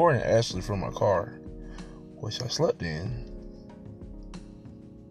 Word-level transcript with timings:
recording 0.00 0.22
actually 0.22 0.62
from 0.62 0.80
my 0.80 0.88
car, 0.88 1.38
which 2.14 2.40
I 2.40 2.46
slept 2.46 2.80
in. 2.80 3.30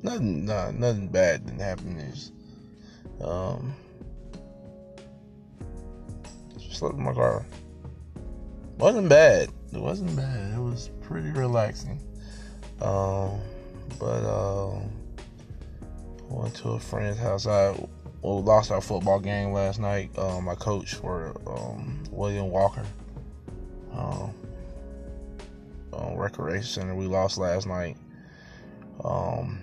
Nothing, 0.01 0.45
nah, 0.45 0.71
nothing 0.71 1.09
bad 1.09 1.45
didn't 1.45 1.59
happen. 1.59 1.95
Is 1.99 2.31
um, 3.23 3.75
slept 6.57 6.95
in 6.95 7.03
my 7.03 7.13
car. 7.13 7.45
wasn't 8.79 9.09
bad. 9.09 9.49
It 9.71 9.79
wasn't 9.79 10.15
bad. 10.15 10.55
It 10.55 10.59
was 10.59 10.89
pretty 11.01 11.29
relaxing. 11.29 12.01
Um, 12.81 13.39
but 13.99 14.25
um, 14.25 14.89
went 16.29 16.55
to 16.55 16.69
a 16.69 16.79
friend's 16.79 17.19
house. 17.19 17.45
I 17.45 17.75
well, 18.23 18.41
lost 18.41 18.71
our 18.71 18.81
football 18.81 19.19
game 19.19 19.51
last 19.51 19.79
night. 19.79 20.09
Um, 20.17 20.45
my 20.45 20.55
coach 20.55 20.95
for 20.95 21.39
um, 21.45 22.01
William 22.09 22.49
Walker, 22.49 22.87
um, 23.93 24.33
Recreation 26.19 26.63
Center. 26.63 26.95
We 26.95 27.05
lost 27.05 27.37
last 27.37 27.67
night. 27.67 27.97
Um, 29.03 29.59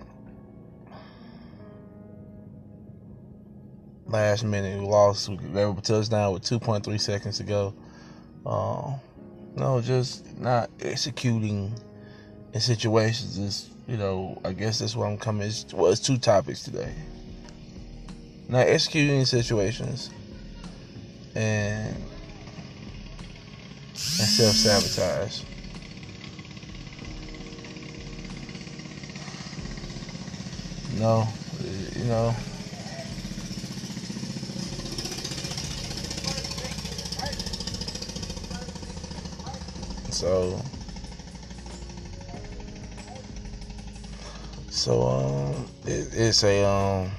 last 4.06 4.44
minute, 4.44 4.80
we 4.80 4.86
lost. 4.86 5.28
We 5.28 5.36
gave 5.36 5.76
a 5.76 5.80
touchdown 5.80 6.32
with 6.32 6.42
2.3 6.42 7.00
seconds 7.00 7.38
to 7.38 7.44
go. 7.44 7.74
Uh, 8.44 8.94
no, 9.56 9.80
just 9.80 10.38
not 10.38 10.70
executing 10.80 11.72
in 12.52 12.60
situations 12.60 13.38
is, 13.38 13.70
you 13.86 13.96
know, 13.96 14.40
I 14.44 14.52
guess 14.52 14.78
that's 14.78 14.96
what 14.96 15.06
I'm 15.06 15.18
coming. 15.18 15.50
Well, 15.72 15.92
it's 15.92 16.00
two 16.00 16.18
topics 16.18 16.62
today. 16.62 16.94
Not 18.48 18.68
executing 18.68 19.24
situations 19.24 20.10
and 21.34 21.96
and 23.94 24.28
self 24.28 24.54
sabotage. 24.54 25.42
No, 30.98 31.28
you 31.94 32.04
know. 32.04 32.34
So, 40.10 40.58
so 44.70 45.02
um, 45.02 45.68
it, 45.84 46.08
it's 46.14 46.42
a 46.44 46.64
um, 46.64 47.10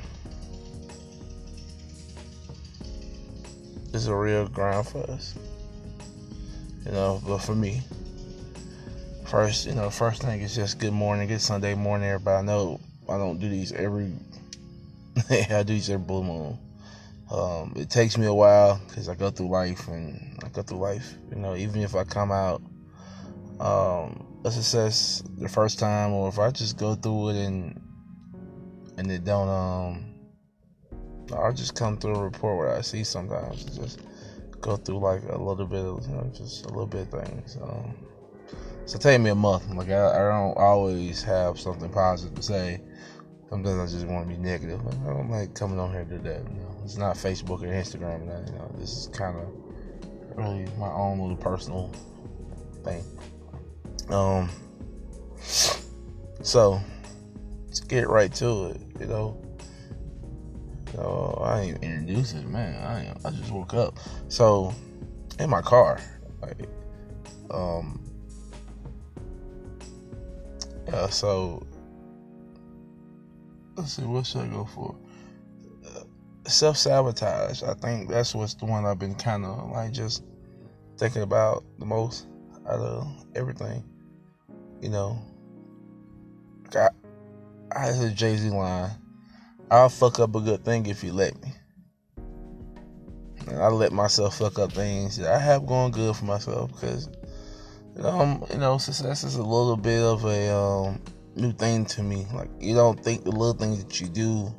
it's 3.94 4.08
a 4.08 4.16
real 4.16 4.48
grind 4.48 4.88
for 4.88 5.03
us, 5.11 5.36
you 6.83 6.94
know. 6.94 7.22
But 7.28 7.38
for 7.38 7.53
me, 7.53 7.83
first, 9.28 9.67
you 9.67 9.75
know, 9.75 9.92
first 9.92 10.23
thing 10.23 10.42
is 10.42 10.55
just 10.55 10.80
good 10.80 10.94
morning, 10.94 11.28
good 11.28 11.42
Sunday 11.42 11.75
morning, 11.75 12.09
everybody. 12.09 12.39
I 12.39 12.42
know 12.42 12.80
I 13.09 13.17
don't 13.17 13.39
do 13.39 13.50
these 13.50 13.72
every, 13.72 14.13
I 15.30 15.63
do 15.63 15.73
these 15.73 15.89
every 15.89 16.05
blue 16.05 16.23
moon. 16.23 16.59
Um, 17.31 17.73
it 17.75 17.89
takes 17.89 18.17
me 18.17 18.25
a 18.25 18.33
while 18.33 18.80
because 18.88 19.09
I 19.09 19.16
go 19.16 19.30
through 19.30 19.49
life 19.49 19.88
and 19.89 20.39
I 20.44 20.49
go 20.49 20.61
through 20.61 20.80
life. 20.80 21.16
You 21.30 21.38
know, 21.38 21.55
even 21.55 21.81
if 21.81 21.95
I 21.95 22.03
come 22.05 22.31
out 22.31 22.61
um, 23.59 24.25
a 24.45 24.52
success 24.52 25.23
the 25.38 25.49
first 25.49 25.80
time, 25.80 26.14
or 26.14 26.30
if 26.30 26.39
I 26.39 26.52
just 26.52 26.77
go 26.77 26.95
through 26.95 27.30
it 27.30 27.45
and 27.45 27.81
and 28.97 29.11
it 29.11 29.25
don't 29.25 29.49
um, 29.49 30.08
I'll 31.33 31.53
just 31.53 31.75
come 31.75 31.97
through 31.97 32.16
a 32.16 32.23
report 32.23 32.58
where 32.58 32.75
I 32.75 32.81
see 32.81 33.03
sometimes 33.03 33.66
just 33.66 33.99
go 34.61 34.75
through 34.75 34.99
like 34.99 35.21
a 35.30 35.38
little 35.38 35.66
bit 35.66 35.86
of 35.86 36.08
you 36.08 36.16
know 36.16 36.31
just 36.33 36.65
a 36.65 36.70
little 36.70 36.87
bit 36.87 37.11
of 37.11 37.26
things. 37.26 37.58
Um, 37.61 37.95
so 38.87 38.98
take 38.98 39.20
me 39.20 39.30
a 39.30 39.36
month. 39.36 39.70
Like 39.70 39.89
I, 39.89 40.08
I 40.15 40.30
don't 40.30 40.58
always 40.58 41.21
have 41.23 41.59
something 41.59 41.89
positive 41.89 42.36
to 42.36 42.42
say. 42.42 42.81
Sometimes 43.49 43.93
I 43.93 43.98
just 43.98 44.08
want 44.08 44.27
to 44.27 44.33
be 44.33 44.42
negative. 44.42 44.80
I 45.05 45.09
don't 45.09 45.30
like 45.30 45.53
coming 45.53 45.77
on 45.77 45.92
here 45.92 46.05
to 46.05 46.17
do 46.17 46.23
that. 46.23 46.42
You 46.49 46.61
know, 46.61 46.81
it's 46.86 46.98
not 46.98 47.17
Facebook 47.17 47.61
or 47.61 47.67
Instagram. 47.67 48.21
you 48.48 48.55
know, 48.55 48.71
this 48.80 48.92
is 48.92 49.08
kind 49.08 49.37
of 49.37 50.37
really 50.37 50.65
my 50.77 50.89
own 50.89 51.20
little 51.20 51.36
personal 51.36 51.92
thing. 52.86 53.03
Um, 54.09 54.49
so 56.42 56.80
let's 57.65 57.81
get 57.81 58.08
right 58.08 58.33
to 58.36 58.67
it. 58.67 58.81
You 59.02 59.08
know, 59.08 59.42
so 60.93 61.42
I 61.43 61.61
ain't 61.61 61.83
introduce 61.83 62.33
it, 62.33 62.48
man. 62.48 62.81
I 62.81 63.05
am. 63.05 63.17
I 63.25 63.31
just 63.31 63.52
woke 63.52 63.73
up. 63.73 63.98
So 64.30 64.73
in 65.39 65.49
my 65.49 65.61
car, 65.61 65.99
like, 66.42 66.69
um, 67.52 68.06
yeah. 70.87 71.09
So 71.09 71.65
let's 73.75 73.93
see, 73.93 74.03
what 74.03 74.25
should 74.25 74.42
I 74.42 74.48
go 74.48 74.65
for? 74.65 74.95
Uh, 75.86 76.03
Self 76.48 76.77
sabotage. 76.77 77.64
I 77.64 77.73
think 77.75 78.09
that's 78.09 78.33
what's 78.33 78.55
the 78.55 78.65
one 78.65 78.86
I've 78.86 78.99
been 78.99 79.15
kind 79.15 79.45
of 79.45 79.71
like 79.71 79.92
just 79.92 80.23
thinking 80.98 81.21
about 81.21 81.64
the 81.80 81.86
most 81.86 82.27
out 82.67 82.80
of 82.80 83.25
everything. 83.36 83.83
You 84.81 84.89
know, 84.89 85.20
I, 86.75 86.89
I 87.71 87.92
heard 87.92 88.15
Jay 88.15 88.36
Z 88.36 88.49
line. 88.49 88.92
I'll 89.69 89.89
fuck 89.89 90.19
up 90.19 90.36
a 90.36 90.42
good 90.42 90.64
thing 90.64 90.86
if 90.86 91.04
you 91.04 91.11
let 91.11 91.39
me. 91.42 91.52
And 93.48 93.61
I 93.61 93.67
let 93.67 93.92
myself 93.92 94.37
fuck 94.37 94.59
up 94.59 94.73
things 94.73 95.17
that 95.17 95.33
I 95.33 95.39
have 95.39 95.65
going 95.65 95.92
good 95.92 96.15
for 96.15 96.25
myself 96.25 96.71
because 96.71 97.09
know, 98.03 98.47
you 98.52 98.58
know, 98.59 98.77
success 98.77 99.23
is 99.23 99.35
a 99.35 99.43
little 99.43 99.77
bit 99.77 100.02
of 100.02 100.25
a 100.25 100.55
um, 100.55 101.02
new 101.35 101.52
thing 101.52 101.85
to 101.85 102.03
me. 102.03 102.25
Like 102.33 102.49
you 102.59 102.75
don't 102.75 103.02
think 103.03 103.23
the 103.23 103.31
little 103.31 103.53
things 103.53 103.83
that 103.83 103.99
you 104.02 104.08
do 104.08 104.53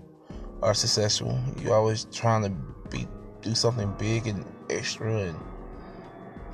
are 0.62 0.74
successful. 0.74 1.38
You're 1.60 1.74
always 1.74 2.04
trying 2.12 2.42
to 2.42 2.50
be 2.90 3.06
do 3.42 3.54
something 3.54 3.92
big 3.98 4.26
and 4.26 4.44
extra, 4.70 5.12
and 5.14 5.38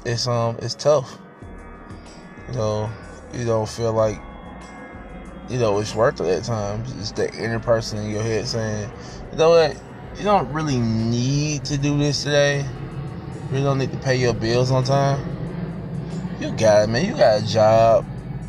it's 0.05 0.27
um 0.27 0.57
it's 0.61 0.75
tough. 0.75 1.19
You 2.49 2.55
know, 2.55 2.91
you 3.33 3.45
don't 3.45 3.69
feel 3.69 3.93
like 3.93 4.21
you 5.49 5.59
know 5.59 5.79
it's 5.79 5.95
worth 5.95 6.21
it 6.21 6.27
at 6.27 6.45
times. 6.45 6.93
It's 6.99 7.13
the 7.13 7.33
inner 7.35 7.61
person 7.61 7.99
in 7.99 8.11
your 8.11 8.23
head 8.23 8.47
saying, 8.47 8.91
you 9.33 9.39
know 9.39 9.51
what, 9.51 9.77
you 10.17 10.25
don't 10.25 10.53
really 10.53 10.79
need 10.79 11.65
to 11.67 11.79
do 11.79 11.97
this 11.99 12.25
today. 12.25 12.65
You 13.53 13.63
don't 13.63 13.79
need 13.79 13.93
to 13.93 13.99
pay 13.99 14.17
your 14.17 14.35
bills 14.35 14.71
on 14.71 14.85
time. 14.85 15.34
You 16.45 16.53
got 16.59 16.85
it, 16.85 16.87
man. 16.89 17.07
You 17.07 17.13
got 17.13 17.41
a 17.41 17.47
job. 17.47 18.05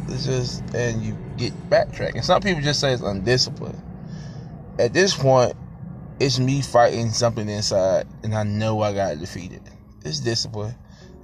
It's 0.09 0.25
just 0.25 0.61
and 0.75 1.01
you 1.01 1.17
get 1.37 1.53
backtracking. 1.69 2.25
Some 2.25 2.41
people 2.41 2.61
just 2.61 2.81
say 2.81 2.91
it's 2.91 3.01
undisciplined. 3.01 3.81
At 4.77 4.93
this 4.93 5.15
point, 5.15 5.53
it's 6.19 6.37
me 6.37 6.61
fighting 6.61 7.11
something 7.11 7.47
inside, 7.47 8.05
and 8.21 8.35
I 8.35 8.43
know 8.43 8.81
I 8.81 8.93
got 8.93 9.17
defeated. 9.19 9.61
It's 10.03 10.19
discipline. 10.19 10.75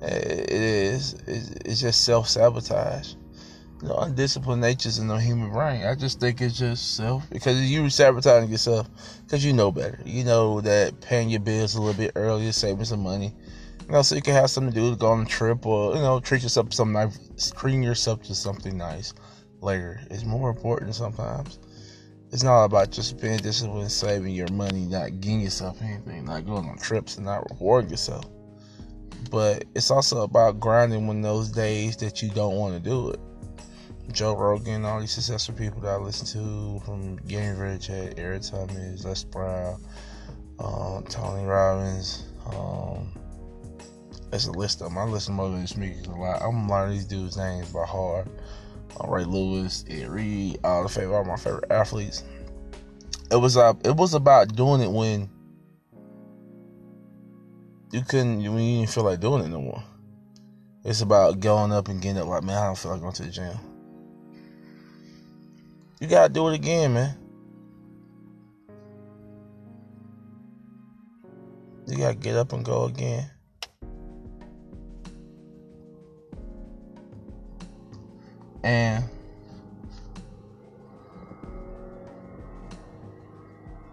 Eh, 0.01 0.07
it 0.07 0.51
is. 0.51 1.13
It's 1.27 1.81
just 1.81 2.05
self 2.05 2.29
sabotage 2.29 3.15
you 3.81 3.89
know, 3.89 3.95
undisciplined 3.95 4.61
natures 4.61 4.97
in 4.99 5.07
the 5.07 5.17
human 5.17 5.51
brain. 5.51 5.85
I 5.85 5.95
just 5.95 6.21
think 6.21 6.39
it's 6.39 6.57
just 6.57 6.95
self 6.95 7.29
because 7.29 7.59
you 7.69 7.89
sabotaging 7.89 8.49
yourself 8.49 8.87
because 9.25 9.43
you 9.43 9.51
know 9.53 9.73
better. 9.73 9.99
You 10.05 10.23
know 10.23 10.61
that 10.61 11.01
paying 11.01 11.29
your 11.29 11.41
bills 11.41 11.75
a 11.75 11.81
little 11.81 12.01
bit 12.01 12.13
earlier, 12.15 12.53
saving 12.53 12.85
some 12.85 13.03
money. 13.03 13.33
You 13.91 13.97
know, 13.97 14.03
so 14.03 14.15
you 14.15 14.21
can 14.21 14.35
have 14.35 14.49
something 14.49 14.73
to 14.73 14.79
do 14.79 14.91
to 14.91 14.95
go 14.95 15.11
on 15.11 15.23
a 15.23 15.25
trip 15.25 15.65
or 15.65 15.93
you 15.93 16.01
know 16.01 16.21
treat 16.21 16.43
yourself 16.43 16.69
to 16.69 16.75
something 16.77 16.93
nice, 16.93 17.51
treating 17.51 17.83
yourself 17.83 18.23
to 18.23 18.33
something 18.33 18.77
nice 18.77 19.13
later 19.59 19.99
It's 20.09 20.23
more 20.23 20.49
important 20.49 20.95
sometimes. 20.95 21.59
It's 22.31 22.41
not 22.41 22.63
about 22.63 22.91
just 22.91 23.19
being 23.19 23.39
disciplined, 23.39 23.91
saving 23.91 24.33
your 24.33 24.47
money, 24.53 24.85
not 24.85 25.19
getting 25.19 25.41
yourself 25.41 25.81
anything, 25.81 26.23
not 26.23 26.45
going 26.45 26.69
on 26.69 26.77
trips 26.77 27.17
and 27.17 27.25
not 27.25 27.51
rewarding 27.51 27.91
yourself. 27.91 28.23
But 29.29 29.65
it's 29.75 29.91
also 29.91 30.21
about 30.21 30.61
grinding 30.61 31.05
when 31.07 31.21
those 31.21 31.49
days 31.49 31.97
that 31.97 32.21
you 32.21 32.29
don't 32.29 32.55
want 32.55 32.73
to 32.73 32.79
do 32.79 33.09
it 33.09 33.19
Joe 34.13 34.37
Rogan, 34.37 34.85
all 34.85 35.01
these 35.01 35.11
successful 35.11 35.55
people 35.55 35.81
that 35.81 35.89
I 35.89 35.97
listen 35.97 36.27
to, 36.27 36.79
from 36.85 37.17
Getting 37.27 37.57
Rich 37.57 37.89
Eric 37.89 38.43
Thomas, 38.43 39.03
Les 39.03 39.23
Brown, 39.25 39.83
um, 40.59 41.03
Tony 41.09 41.43
Robbins. 41.43 42.23
Um, 42.45 43.11
that's 44.31 44.47
a 44.47 44.51
list 44.51 44.81
of 44.81 44.87
them. 44.87 44.97
I 44.97 45.03
listen 45.03 45.35
to 45.35 45.41
motivational 45.41 45.67
speakers 45.67 46.07
a 46.07 46.11
lot. 46.11 46.41
I'm 46.41 46.69
learning 46.69 46.95
these 46.95 47.05
dudes' 47.05 47.37
names 47.37 47.71
by 47.71 47.85
heart. 47.85 48.27
All 48.97 49.09
right, 49.09 49.27
Lewis, 49.27 49.85
Ed 49.89 50.07
Reed, 50.07 50.59
all 50.63 50.83
the 50.83 50.89
favorite, 50.89 51.15
all 51.15 51.25
my 51.25 51.35
favorite 51.35 51.69
athletes. 51.69 52.23
It 53.29 53.35
was 53.35 53.57
uh, 53.57 53.73
it 53.83 53.95
was 53.95 54.13
about 54.13 54.55
doing 54.55 54.81
it 54.81 54.91
when 54.91 55.29
you 57.91 58.01
couldn't, 58.01 58.43
when 58.43 58.63
you 58.63 58.79
didn't 58.79 58.89
feel 58.89 59.03
like 59.03 59.19
doing 59.19 59.43
it 59.43 59.49
no 59.49 59.61
more. 59.61 59.83
It's 60.83 61.01
about 61.01 61.39
going 61.39 61.71
up 61.71 61.89
and 61.89 62.01
getting 62.01 62.21
up 62.21 62.27
like, 62.27 62.43
man, 62.43 62.57
I 62.57 62.65
don't 62.65 62.77
feel 62.77 62.91
like 62.91 63.01
going 63.01 63.13
to 63.13 63.23
the 63.23 63.29
gym. 63.29 63.57
You 65.99 66.07
gotta 66.07 66.33
do 66.33 66.47
it 66.49 66.55
again, 66.55 66.93
man. 66.93 67.17
You 71.87 71.97
gotta 71.97 72.15
get 72.15 72.35
up 72.35 72.53
and 72.53 72.65
go 72.65 72.85
again. 72.85 73.29
And 78.63 79.03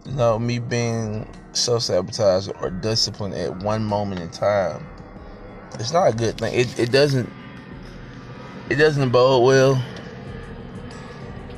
you 0.04 0.12
know, 0.12 0.38
me 0.38 0.58
being 0.58 1.26
self 1.52 1.82
sabotaged 1.82 2.52
or 2.60 2.70
disciplined 2.70 3.34
at 3.34 3.56
one 3.62 3.84
moment 3.84 4.20
in 4.20 4.30
time, 4.30 4.86
it's 5.74 5.92
not 5.92 6.08
a 6.08 6.16
good 6.16 6.38
thing. 6.38 6.54
It 6.54 6.78
it 6.78 6.92
doesn't 6.92 7.30
it 8.70 8.76
doesn't 8.76 9.10
bode 9.10 9.44
well, 9.44 9.82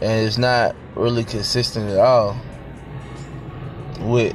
and 0.00 0.26
it's 0.26 0.38
not 0.38 0.76
really 0.94 1.24
consistent 1.24 1.90
at 1.90 1.98
all 1.98 2.36
with 4.00 4.34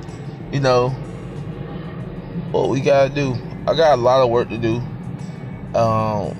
you 0.51 0.59
know 0.59 0.89
what 2.51 2.69
we 2.69 2.81
gotta 2.81 3.13
do. 3.13 3.35
I 3.67 3.75
got 3.75 3.97
a 3.97 4.01
lot 4.01 4.21
of 4.21 4.29
work 4.29 4.49
to 4.49 4.57
do. 4.57 4.77
Um, 5.77 6.37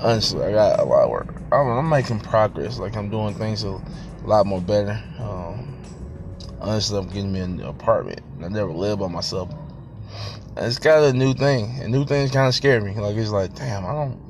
honestly, 0.00 0.44
I 0.44 0.50
got 0.50 0.80
a 0.80 0.84
lot 0.84 1.04
of 1.04 1.10
work. 1.10 1.33
I'm, 1.54 1.88
making 1.88 2.20
progress. 2.20 2.78
Like 2.78 2.96
I'm 2.96 3.10
doing 3.10 3.34
things 3.34 3.64
a 3.64 3.80
lot 4.24 4.46
more 4.46 4.60
better. 4.60 5.02
Um, 5.18 5.78
honestly, 6.60 6.98
I'm 6.98 7.08
getting 7.08 7.32
me 7.32 7.40
an 7.40 7.60
apartment. 7.62 8.20
I 8.42 8.48
never 8.48 8.72
lived 8.72 9.00
by 9.00 9.08
myself. 9.08 9.50
And 10.56 10.66
it's 10.66 10.78
kind 10.78 11.04
of 11.04 11.14
a 11.14 11.16
new 11.16 11.34
thing. 11.34 11.78
And 11.80 11.92
new 11.92 12.04
things 12.04 12.30
kind 12.30 12.46
of 12.46 12.54
scare 12.54 12.80
me. 12.80 12.94
Like 12.94 13.16
it's 13.16 13.30
like, 13.30 13.54
damn, 13.54 13.86
I 13.86 13.92
don't. 13.92 14.20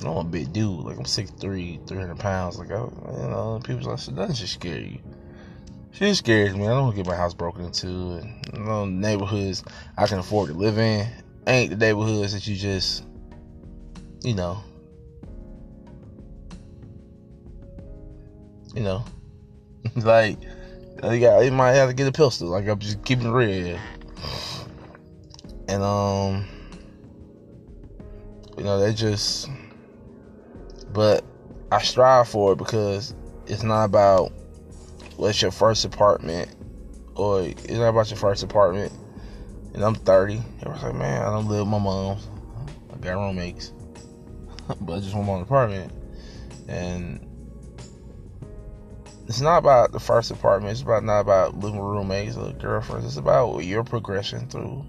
I'm 0.00 0.16
a 0.18 0.24
big 0.24 0.52
dude. 0.52 0.84
Like 0.84 0.98
I'm 0.98 1.04
6'3", 1.04 1.88
300 1.88 2.18
pounds. 2.18 2.58
Like 2.58 2.70
I, 2.70 2.80
you 2.80 3.28
know, 3.28 3.60
people's 3.64 3.86
like, 3.86 4.00
that 4.00 4.14
doesn't 4.14 4.36
just 4.36 4.54
scare 4.54 4.78
you. 4.78 4.98
She 5.92 6.12
scares 6.14 6.54
me. 6.54 6.66
I 6.66 6.70
don't 6.70 6.94
get 6.94 7.06
my 7.06 7.16
house 7.16 7.32
broken 7.32 7.64
into. 7.64 8.22
You 8.52 8.58
know, 8.60 8.84
neighborhoods 8.84 9.64
I 9.96 10.06
can 10.06 10.18
afford 10.18 10.48
to 10.48 10.54
live 10.54 10.78
in 10.78 11.06
ain't 11.46 11.70
the 11.70 11.76
neighborhoods 11.76 12.32
that 12.32 12.46
you 12.46 12.56
just, 12.56 13.04
you 14.22 14.34
know, 14.34 14.62
you 18.76 18.82
know, 18.82 19.04
like 19.96 20.38
you 21.02 21.20
got 21.20 21.40
you 21.40 21.50
might 21.50 21.72
have 21.72 21.88
to 21.88 21.94
get 21.94 22.06
a 22.06 22.12
pistol. 22.12 22.48
Like 22.48 22.68
I'm 22.68 22.78
just 22.78 23.02
keeping 23.04 23.26
it 23.26 23.30
real. 23.30 23.78
And 25.68 25.82
um, 25.82 26.46
you 28.56 28.64
know, 28.64 28.78
they 28.78 28.92
just, 28.92 29.48
but 30.92 31.24
I 31.72 31.82
strive 31.82 32.28
for 32.28 32.52
it 32.52 32.56
because 32.56 33.14
it's 33.46 33.62
not 33.62 33.84
about 33.84 34.32
what's 35.16 35.42
your 35.42 35.50
first 35.50 35.84
apartment 35.84 36.54
or 37.16 37.42
it's 37.42 37.70
not 37.70 37.88
about 37.88 38.10
your 38.10 38.18
first 38.18 38.42
apartment. 38.42 38.92
And 39.74 39.84
I'm 39.84 39.94
30. 39.94 40.40
Everyone's 40.60 40.82
like, 40.82 40.94
man, 40.94 41.22
I 41.22 41.26
don't 41.26 41.48
live 41.48 41.60
with 41.60 41.68
my 41.68 41.78
mom. 41.78 42.18
I 42.92 42.96
got 42.98 43.14
roommates. 43.14 43.72
but 44.80 44.94
I 44.94 45.00
just 45.00 45.14
want 45.14 45.26
my 45.26 45.32
own 45.34 45.42
apartment. 45.42 45.92
And 46.68 47.25
it's 49.26 49.40
not 49.40 49.58
about 49.58 49.92
the 49.92 50.00
first 50.00 50.30
apartment. 50.30 50.72
It's 50.72 50.82
about 50.82 51.04
not 51.04 51.20
about 51.20 51.58
living 51.58 51.80
with 51.80 51.96
roommates 51.96 52.36
or 52.36 52.52
girlfriends. 52.52 53.06
It's 53.06 53.16
about 53.16 53.58
your 53.58 53.82
progression 53.82 54.48
through 54.48 54.84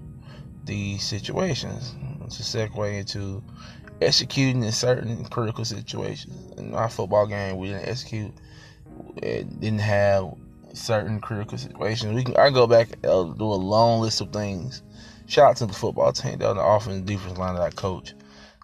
these 0.64 1.02
situations. 1.02 1.94
It's 2.24 2.38
a 2.40 2.68
segue 2.68 2.98
into 2.98 3.42
executing 4.00 4.62
in 4.62 4.72
certain 4.72 5.24
critical 5.24 5.64
situations. 5.64 6.52
In 6.58 6.74
our 6.74 6.88
football 6.88 7.26
game, 7.26 7.56
we 7.56 7.68
didn't 7.68 7.88
execute. 7.88 8.32
It 9.16 9.60
didn't 9.60 9.80
have 9.80 10.34
certain 10.72 11.20
critical 11.20 11.58
situations. 11.58 12.14
We 12.14 12.22
can 12.22 12.36
I 12.36 12.50
go 12.50 12.66
back 12.66 12.90
and 12.92 13.06
uh, 13.06 13.24
do 13.24 13.44
a 13.44 13.54
long 13.54 14.00
list 14.00 14.20
of 14.20 14.32
things. 14.32 14.82
Shout 15.26 15.50
out 15.50 15.56
to 15.56 15.66
the 15.66 15.72
football 15.72 16.12
team 16.12 16.38
down 16.38 16.56
the 16.56 16.62
offense 16.62 17.04
defense 17.04 17.38
line 17.38 17.54
that 17.54 17.62
I 17.62 17.70
coach. 17.70 18.14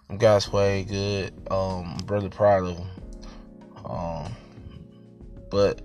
Them 0.07 0.17
guys 0.17 0.45
play 0.45 0.83
good. 0.83 1.33
Um, 1.51 1.97
I'm 1.99 2.07
really 2.07 2.29
proud 2.29 2.63
of 2.63 2.77
them. 2.77 2.89
Um, 3.83 4.31
but 5.55 5.79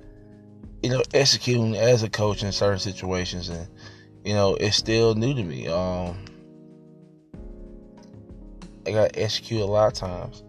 you 0.83 0.91
know, 0.91 1.01
executing 1.15 1.77
as 1.77 2.03
a 2.03 2.11
coach 2.11 2.43
in 2.43 2.51
certain 2.51 2.81
situations, 2.81 3.49
and 3.51 3.69
you 4.25 4.35
know, 4.35 4.57
it's 4.57 4.77
still 4.77 5.15
new 5.15 5.33
to 5.33 5.45
me. 5.45 5.69
Um, 5.69 6.25
I 8.85 8.91
got 8.91 9.13
to 9.13 9.23
execute 9.23 9.61
a 9.61 9.65
lot 9.65 9.87
of 9.87 9.95
times. 9.95 10.43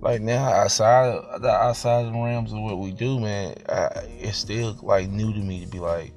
Like 0.00 0.20
now, 0.20 0.46
outside 0.46 1.10
of, 1.10 1.42
the 1.42 1.48
outside 1.48 2.06
of 2.06 2.12
the 2.12 2.18
realms 2.18 2.52
of 2.52 2.58
what 2.58 2.80
we 2.80 2.90
do, 2.90 3.20
man, 3.20 3.54
I, 3.68 4.08
it's 4.18 4.36
still 4.36 4.76
like 4.82 5.10
new 5.10 5.32
to 5.32 5.38
me 5.38 5.60
to 5.64 5.70
be 5.70 5.78
like, 5.78 6.12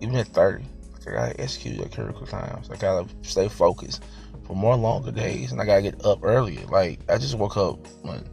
even 0.00 0.16
at 0.16 0.26
thirty, 0.26 0.64
like, 0.92 1.06
I 1.06 1.12
gotta 1.12 1.40
execute 1.40 1.78
at 1.80 1.92
critical 1.92 2.26
times. 2.26 2.68
I 2.68 2.78
gotta 2.78 3.06
stay 3.22 3.48
focused 3.48 4.02
for 4.44 4.56
more 4.56 4.74
longer 4.74 5.12
days, 5.12 5.52
and 5.52 5.60
I 5.60 5.66
gotta 5.66 5.82
get 5.82 6.04
up 6.04 6.24
earlier. 6.24 6.66
Like 6.66 6.98
I 7.08 7.16
just 7.16 7.38
woke 7.38 7.56
up 7.56 7.86
when 8.02 8.24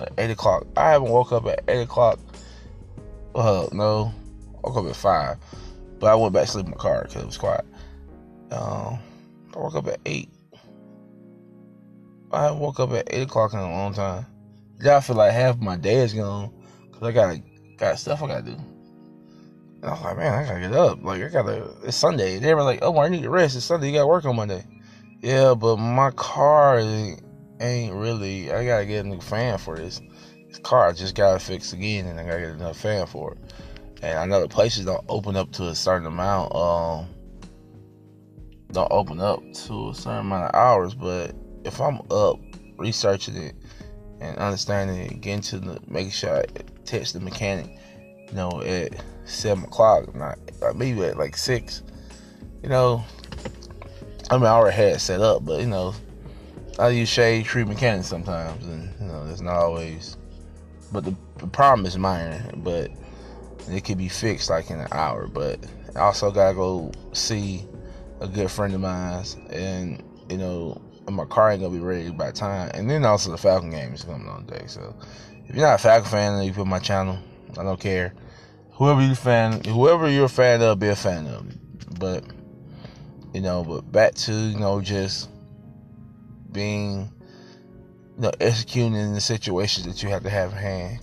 at 0.00 0.12
eight 0.18 0.30
o'clock. 0.30 0.66
I 0.76 0.90
haven't 0.90 1.10
woke 1.10 1.32
up 1.32 1.46
at 1.46 1.64
eight 1.68 1.82
o'clock. 1.82 2.18
Well, 3.36 3.68
no, 3.70 4.14
I 4.64 4.68
woke 4.70 4.78
up 4.78 4.86
at 4.86 4.96
five, 4.96 5.36
but 6.00 6.06
I 6.06 6.14
went 6.14 6.32
back 6.32 6.46
to 6.46 6.52
sleep 6.52 6.64
in 6.64 6.70
my 6.70 6.78
car 6.78 7.02
because 7.02 7.22
it 7.22 7.26
was 7.26 7.36
quiet. 7.36 7.66
Um, 8.50 8.98
I 9.54 9.58
woke 9.58 9.74
up 9.74 9.86
at 9.88 10.00
eight. 10.06 10.30
I 12.32 12.50
woke 12.50 12.80
up 12.80 12.92
at 12.92 13.08
eight 13.10 13.24
o'clock 13.24 13.52
in 13.52 13.58
a 13.58 13.70
long 13.70 13.92
time. 13.92 14.24
Now 14.80 14.96
I 14.96 15.00
feel 15.00 15.16
like 15.16 15.32
half 15.32 15.58
my 15.58 15.76
day 15.76 15.96
is 15.96 16.14
gone 16.14 16.50
because 16.86 17.02
I 17.02 17.12
got 17.12 17.36
got 17.76 17.98
stuff 17.98 18.22
I 18.22 18.28
gotta 18.28 18.42
do. 18.42 18.52
And 18.52 19.84
I 19.84 19.90
was 19.90 20.02
like, 20.02 20.16
man, 20.16 20.32
I 20.32 20.42
gotta 20.46 20.60
get 20.60 20.72
up. 20.72 21.04
Like 21.04 21.22
I 21.22 21.28
gotta. 21.28 21.74
It's 21.84 21.94
Sunday. 21.94 22.38
They 22.38 22.54
were 22.54 22.62
like, 22.62 22.78
oh, 22.80 22.98
I 22.98 23.10
need 23.10 23.24
to 23.24 23.28
rest. 23.28 23.54
It's 23.54 23.66
Sunday. 23.66 23.88
You 23.88 23.96
gotta 23.96 24.06
work 24.06 24.24
on 24.24 24.36
Monday. 24.36 24.64
Yeah, 25.20 25.52
but 25.52 25.76
my 25.76 26.10
car 26.12 26.78
ain't 26.78 27.92
really. 27.92 28.50
I 28.50 28.64
gotta 28.64 28.86
get 28.86 29.04
a 29.04 29.08
new 29.08 29.20
fan 29.20 29.58
for 29.58 29.76
this. 29.76 30.00
Car 30.62 30.88
I 30.88 30.92
just 30.92 31.14
gotta 31.14 31.38
fix 31.38 31.72
again, 31.72 32.06
and 32.06 32.18
I 32.18 32.24
gotta 32.24 32.40
get 32.40 32.50
another 32.50 32.74
fan 32.74 33.06
for 33.06 33.32
it. 33.32 33.38
And 34.02 34.18
I 34.18 34.26
know 34.26 34.40
the 34.40 34.48
places 34.48 34.84
don't 34.84 35.04
open 35.08 35.36
up 35.36 35.52
to 35.52 35.68
a 35.68 35.74
certain 35.74 36.06
amount. 36.06 36.54
Um, 36.54 37.06
don't 38.72 38.90
open 38.90 39.20
up 39.20 39.40
to 39.66 39.90
a 39.90 39.94
certain 39.94 40.20
amount 40.20 40.44
of 40.44 40.54
hours, 40.54 40.94
but 40.94 41.34
if 41.64 41.80
I'm 41.80 42.00
up 42.10 42.38
researching 42.76 43.36
it 43.36 43.54
and 44.20 44.36
understanding 44.38 44.96
it, 44.98 45.20
getting 45.20 45.40
to 45.42 45.58
the 45.58 45.80
making 45.86 46.12
sure 46.12 46.38
I 46.38 46.44
text 46.84 47.14
the 47.14 47.20
mechanic, 47.20 47.78
you 48.28 48.34
know, 48.34 48.62
at 48.62 49.02
seven 49.24 49.64
o'clock, 49.64 50.14
not 50.14 50.38
maybe 50.74 51.02
at 51.04 51.16
like 51.16 51.36
six, 51.36 51.82
you 52.62 52.68
know. 52.68 53.04
I 54.30 54.36
mean, 54.36 54.46
I 54.46 54.50
already 54.50 54.76
had 54.76 54.92
it 54.94 55.00
set 55.00 55.20
up, 55.20 55.44
but 55.44 55.60
you 55.60 55.66
know, 55.66 55.94
I 56.78 56.88
use 56.88 57.08
shade 57.08 57.46
tree 57.46 57.64
mechanics 57.64 58.08
sometimes, 58.08 58.64
and 58.66 58.92
you 59.00 59.06
know, 59.06 59.26
it's 59.30 59.40
not 59.40 59.54
always. 59.54 60.16
But 60.92 61.04
the, 61.04 61.14
problem 61.48 61.86
is 61.86 61.98
minor, 61.98 62.50
but 62.56 62.90
it 63.68 63.84
could 63.84 63.98
be 63.98 64.08
fixed 64.08 64.50
like 64.50 64.70
in 64.70 64.80
an 64.80 64.88
hour. 64.92 65.26
But 65.26 65.60
I 65.94 66.00
also 66.00 66.30
gotta 66.30 66.54
go 66.54 66.92
see 67.12 67.64
a 68.20 68.28
good 68.28 68.50
friend 68.50 68.74
of 68.74 68.80
mine, 68.80 69.24
and 69.50 70.02
you 70.30 70.38
know, 70.38 70.80
my 71.10 71.24
car 71.24 71.50
ain't 71.50 71.62
gonna 71.62 71.74
be 71.74 71.80
ready 71.80 72.10
by 72.10 72.30
time. 72.30 72.70
And 72.74 72.88
then 72.88 73.04
also 73.04 73.30
the 73.30 73.38
Falcon 73.38 73.70
game 73.70 73.94
is 73.94 74.02
coming 74.02 74.28
on 74.28 74.46
today. 74.46 74.66
So 74.66 74.94
if 75.48 75.54
you're 75.54 75.66
not 75.66 75.80
a 75.80 75.82
Falcon 75.82 76.10
fan, 76.10 76.42
you 76.44 76.52
put 76.52 76.66
my 76.66 76.78
channel. 76.78 77.18
I 77.58 77.62
don't 77.62 77.80
care. 77.80 78.14
Whoever 78.72 79.02
you 79.02 79.14
fan, 79.14 79.64
whoever 79.64 80.10
you're 80.10 80.26
a 80.26 80.28
fan 80.28 80.60
of, 80.62 80.78
be 80.78 80.88
a 80.88 80.96
fan 80.96 81.26
of. 81.26 81.46
But 81.98 82.24
you 83.32 83.40
know, 83.40 83.64
but 83.64 83.90
back 83.90 84.14
to 84.14 84.32
you 84.32 84.58
know 84.58 84.80
just 84.80 85.30
being, 86.52 87.10
you 88.16 88.22
know, 88.22 88.32
executing 88.40 88.94
in 88.94 89.14
the 89.14 89.20
situations 89.20 89.86
that 89.86 90.02
you 90.02 90.08
have 90.08 90.22
to 90.22 90.30
have 90.30 90.52
hand. 90.52 91.00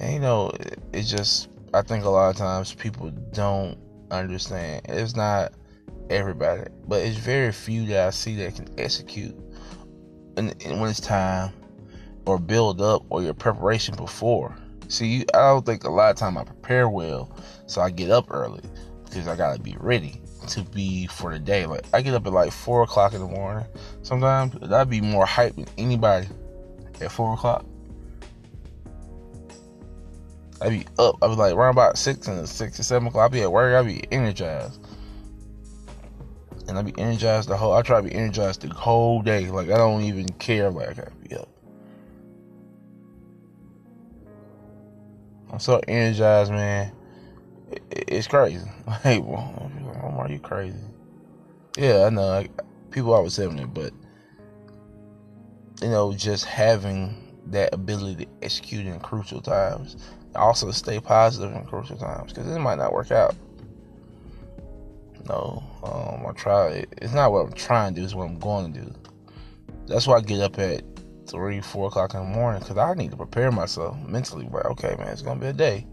And 0.00 0.14
you 0.14 0.20
know, 0.20 0.48
it, 0.60 0.78
it 0.92 1.02
just 1.02 1.48
I 1.72 1.82
think 1.82 2.04
a 2.04 2.08
lot 2.08 2.30
of 2.30 2.36
times 2.36 2.74
people 2.74 3.10
don't 3.32 3.78
understand. 4.10 4.82
It's 4.88 5.14
not 5.14 5.52
everybody, 6.10 6.70
but 6.86 7.02
it's 7.02 7.16
very 7.16 7.52
few 7.52 7.86
that 7.86 8.06
I 8.06 8.10
see 8.10 8.36
that 8.36 8.54
can 8.54 8.68
execute 8.78 9.36
and, 10.36 10.54
and 10.64 10.80
when 10.80 10.90
it's 10.90 11.00
time 11.00 11.52
or 12.26 12.38
build 12.38 12.80
up 12.80 13.04
or 13.10 13.22
your 13.22 13.34
preparation 13.34 13.94
before. 13.96 14.56
See, 14.88 15.24
I 15.34 15.38
don't 15.38 15.66
think 15.66 15.84
a 15.84 15.90
lot 15.90 16.10
of 16.10 16.16
time 16.16 16.38
I 16.38 16.44
prepare 16.44 16.88
well, 16.88 17.36
so 17.66 17.80
I 17.80 17.90
get 17.90 18.10
up 18.10 18.26
early 18.30 18.62
because 19.04 19.28
I 19.28 19.36
gotta 19.36 19.60
be 19.60 19.76
ready 19.78 20.20
to 20.48 20.62
be 20.62 21.06
for 21.06 21.32
the 21.32 21.38
day. 21.38 21.66
Like 21.66 21.84
I 21.92 22.00
get 22.00 22.14
up 22.14 22.26
at 22.26 22.32
like 22.32 22.52
four 22.52 22.82
o'clock 22.82 23.12
in 23.12 23.20
the 23.20 23.26
morning. 23.26 23.66
Sometimes 24.02 24.56
I'd 24.70 24.90
be 24.90 25.00
more 25.00 25.26
hyped 25.26 25.56
than 25.56 25.66
anybody 25.78 26.28
at 27.00 27.12
four 27.12 27.34
o'clock. 27.34 27.64
I'd 30.60 30.70
be 30.70 30.86
up. 30.98 31.16
I'd 31.22 31.28
be 31.28 31.34
like 31.34 31.54
around 31.54 31.72
about 31.72 31.98
six 31.98 32.26
and 32.28 32.48
six 32.48 32.78
or 32.80 32.82
seven 32.82 33.08
o'clock. 33.08 33.26
I'd 33.26 33.32
be 33.32 33.42
at 33.42 33.52
work. 33.52 33.74
I'd 33.74 33.86
be 33.86 34.04
energized 34.10 34.80
and 36.68 36.78
I 36.78 36.82
be 36.82 36.94
energized 36.98 37.48
the 37.48 37.56
whole. 37.56 37.72
I 37.72 37.82
try 37.82 37.98
to 38.00 38.08
be 38.08 38.14
energized 38.14 38.62
the 38.62 38.72
whole 38.72 39.22
day. 39.22 39.50
Like 39.50 39.70
I 39.70 39.76
don't 39.76 40.02
even 40.02 40.28
care. 40.28 40.70
Like 40.70 40.90
I 40.90 40.92
gotta 40.94 41.10
be 41.28 41.36
up. 41.36 41.48
I'm 45.52 45.60
so 45.60 45.80
energized, 45.86 46.50
man. 46.50 46.92
It, 47.70 47.82
it's 47.90 48.26
crazy. 48.26 48.66
Like, 49.04 49.22
well, 49.24 49.70
are 50.18 50.30
you 50.30 50.38
crazy? 50.38 50.78
Yeah, 51.76 52.04
I 52.04 52.10
know. 52.10 52.44
people 52.90 53.14
always 53.14 53.36
tell 53.36 53.50
me, 53.50 53.64
but 53.64 53.92
you 55.82 55.88
know, 55.88 56.12
just 56.12 56.44
having 56.44 57.14
that 57.46 57.74
ability 57.74 58.24
to 58.24 58.30
execute 58.42 58.86
in 58.86 58.98
crucial 59.00 59.40
times. 59.40 59.96
Also, 60.34 60.70
stay 60.70 60.98
positive 61.00 61.54
in 61.54 61.64
crucial 61.64 61.96
times 61.96 62.32
because 62.32 62.50
it 62.50 62.58
might 62.58 62.78
not 62.78 62.92
work 62.92 63.10
out. 63.10 63.34
No, 65.28 65.62
um, 65.82 66.26
I 66.26 66.32
try. 66.32 66.84
It's 67.00 67.14
not 67.14 67.32
what 67.32 67.46
I'm 67.46 67.52
trying 67.52 67.94
to 67.94 68.00
do; 68.00 68.04
it's 68.04 68.14
what 68.14 68.28
I'm 68.28 68.38
going 68.38 68.72
to 68.72 68.80
do. 68.80 68.94
That's 69.86 70.06
why 70.06 70.16
I 70.16 70.20
get 70.20 70.40
up 70.40 70.58
at 70.58 70.82
three, 71.26 71.60
four 71.60 71.88
o'clock 71.88 72.14
in 72.14 72.20
the 72.20 72.26
morning 72.26 72.60
because 72.60 72.76
I 72.76 72.94
need 72.94 73.10
to 73.10 73.16
prepare 73.16 73.50
myself 73.50 73.96
mentally. 74.06 74.48
Okay, 74.52 74.94
man, 74.98 75.08
it's 75.08 75.22
gonna 75.22 75.40
be 75.40 75.46
a 75.46 75.52
day. 75.52 75.86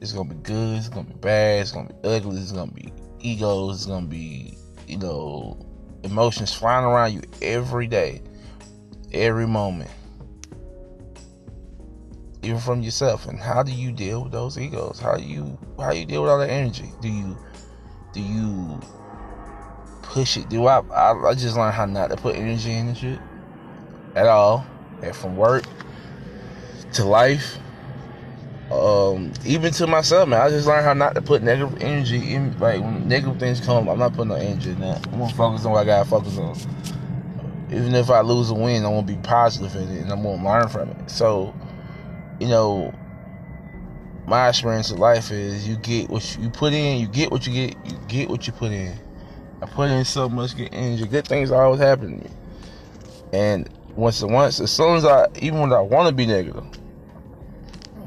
It's 0.00 0.12
gonna 0.12 0.28
be 0.28 0.36
good. 0.36 0.78
It's 0.78 0.88
gonna 0.88 1.08
be 1.08 1.14
bad. 1.14 1.62
It's 1.62 1.72
gonna 1.72 1.88
be 1.88 2.08
ugly. 2.08 2.40
It's 2.40 2.52
gonna 2.52 2.72
be 2.72 2.92
egos. 3.20 3.76
It's 3.76 3.86
gonna 3.86 4.06
be, 4.06 4.56
you 4.86 4.98
know, 4.98 5.58
emotions 6.04 6.52
flying 6.52 6.84
around 6.84 7.12
you 7.12 7.22
every 7.42 7.86
day, 7.86 8.22
every 9.12 9.46
moment, 9.46 9.90
even 12.42 12.58
from 12.58 12.82
yourself. 12.82 13.26
And 13.26 13.38
how 13.38 13.62
do 13.62 13.72
you 13.72 13.92
deal 13.92 14.24
with 14.24 14.32
those 14.32 14.58
egos? 14.58 14.98
How 15.00 15.16
you 15.16 15.58
how 15.78 15.92
you 15.92 16.04
deal 16.04 16.22
with 16.22 16.30
all 16.30 16.38
that 16.38 16.50
energy? 16.50 16.90
Do 17.00 17.08
you 17.08 17.38
do 18.12 18.20
you 18.20 18.80
push 20.02 20.36
it? 20.36 20.48
Do 20.48 20.66
I 20.66 20.80
I, 20.80 21.30
I 21.30 21.34
just 21.34 21.56
learned 21.56 21.74
how 21.74 21.86
not 21.86 22.10
to 22.10 22.16
put 22.16 22.36
energy 22.36 22.72
in 22.72 22.94
shit 22.94 23.18
at 24.14 24.26
all, 24.26 24.66
and 25.02 25.14
from 25.14 25.36
work 25.36 25.64
to 26.92 27.04
life 27.04 27.58
um, 28.70 29.32
even 29.44 29.72
to 29.72 29.86
myself, 29.88 30.28
man, 30.28 30.40
I 30.40 30.48
just 30.48 30.66
learned 30.66 30.84
how 30.84 30.92
not 30.92 31.16
to 31.16 31.22
put 31.22 31.42
negative 31.42 31.82
energy 31.82 32.34
in. 32.34 32.56
Like 32.60 32.80
when 32.80 33.08
negative 33.08 33.38
things 33.38 33.60
come, 33.60 33.88
I'm 33.88 33.98
not 33.98 34.12
putting 34.12 34.28
no 34.28 34.36
energy 34.36 34.70
in 34.70 34.80
that. 34.80 35.04
I'm 35.08 35.18
gonna 35.18 35.34
focus 35.34 35.64
on 35.64 35.72
what 35.72 35.80
I 35.80 35.84
gotta 35.84 36.08
focus 36.08 36.38
on. 36.38 36.56
Even 37.72 37.94
if 37.94 38.10
I 38.10 38.20
lose 38.20 38.50
a 38.50 38.54
win, 38.54 38.84
I'm 38.84 38.92
gonna 38.92 39.02
be 39.06 39.16
positive 39.16 39.74
in 39.76 39.88
it, 39.88 40.02
and 40.02 40.12
I'm 40.12 40.22
gonna 40.22 40.44
learn 40.44 40.68
from 40.68 40.90
it. 40.90 41.10
So, 41.10 41.54
you 42.40 42.48
know, 42.48 42.92
my 44.26 44.48
experience 44.48 44.90
of 44.90 44.98
life 44.98 45.30
is 45.30 45.68
you 45.68 45.76
get 45.76 46.08
what 46.10 46.36
you 46.38 46.50
put 46.50 46.72
in, 46.72 46.98
you 46.98 47.06
get 47.06 47.30
what 47.30 47.46
you 47.46 47.52
get, 47.52 47.86
you 47.86 47.96
get 48.08 48.28
what 48.28 48.46
you 48.46 48.52
put 48.52 48.72
in. 48.72 48.98
I 49.62 49.66
put 49.66 49.90
in 49.90 50.04
so 50.04 50.28
much 50.28 50.56
good 50.56 50.70
energy. 50.72 51.06
Good 51.06 51.26
things 51.26 51.50
always 51.50 51.80
happen 51.80 52.18
to 52.18 52.24
me. 52.24 52.30
And 53.32 53.68
once, 53.94 54.22
once, 54.22 54.60
as 54.60 54.70
soon 54.70 54.96
as 54.96 55.04
I, 55.04 55.26
even 55.40 55.60
when 55.60 55.72
I 55.72 55.80
want 55.80 56.08
to 56.08 56.14
be 56.14 56.26
negative, 56.26 56.64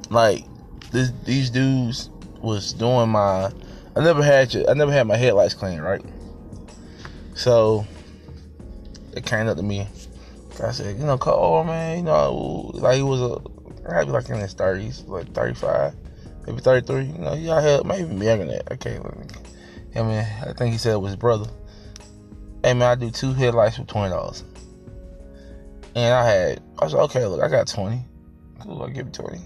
like 0.09 0.43
this, 0.91 1.11
these 1.23 1.49
dudes 1.49 2.09
was 2.41 2.73
doing 2.73 3.09
my. 3.09 3.51
I 3.95 4.03
never 4.03 4.23
had 4.23 4.55
I 4.67 4.73
never 4.73 4.91
had 4.91 5.05
my 5.05 5.15
headlights 5.15 5.53
clean, 5.53 5.79
right? 5.79 6.03
So 7.35 7.85
it 9.15 9.25
came 9.25 9.47
up 9.47 9.57
to 9.57 9.63
me. 9.63 9.87
I 10.63 10.71
said, 10.71 10.97
you 10.97 11.05
know, 11.05 11.17
oh 11.25 11.63
man, 11.63 11.97
you 11.97 12.03
know, 12.03 12.71
like 12.75 12.97
he 12.97 13.01
was 13.01 13.21
a, 13.21 14.05
be 14.05 14.11
like 14.11 14.29
in 14.29 14.39
his 14.39 14.53
thirties, 14.53 15.03
like 15.07 15.33
thirty 15.33 15.55
five, 15.55 15.95
maybe 16.45 16.61
thirty 16.61 16.85
three. 16.85 17.05
You 17.05 17.17
know, 17.17 17.33
y'all 17.33 17.61
had 17.61 17.85
maybe 17.85 18.25
younger 18.25 18.45
than 18.45 18.49
that. 18.49 18.71
Okay, 18.73 18.99
let 18.99 19.17
me. 19.17 19.25
I 19.95 20.01
mean, 20.01 20.25
I 20.47 20.53
think 20.53 20.71
he 20.71 20.77
said 20.77 20.93
it 20.93 21.01
was 21.01 21.11
his 21.11 21.15
brother. 21.17 21.49
Hey 22.63 22.73
man, 22.73 22.83
I 22.83 22.95
do 22.95 23.09
two 23.09 23.33
headlights 23.33 23.77
for 23.77 23.83
twenty 23.85 24.09
dollars. 24.11 24.43
And 25.95 26.13
I 26.13 26.25
had, 26.25 26.63
I 26.79 26.85
was 26.85 26.93
like, 26.93 27.03
okay, 27.03 27.25
look, 27.25 27.41
I 27.41 27.47
got 27.47 27.67
twenty. 27.67 28.01
Cool, 28.61 28.81
I'll 28.81 28.87
give 28.89 29.07
you 29.07 29.11
twenty 29.11 29.41